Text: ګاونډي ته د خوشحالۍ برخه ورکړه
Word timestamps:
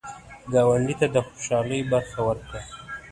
ګاونډي 0.51 0.95
ته 0.99 1.07
د 1.13 1.17
خوشحالۍ 1.27 1.79
برخه 1.91 2.19
ورکړه 2.27 2.61